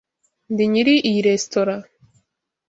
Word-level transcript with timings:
Ndi 0.51 0.63
nyiri 0.71 0.95
iyi 1.09 1.19
resitora. 1.27 1.75